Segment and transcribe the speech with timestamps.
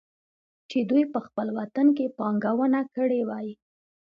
[0.69, 3.49] چې دوي په خپل وطن کې پانګونه کړى وى.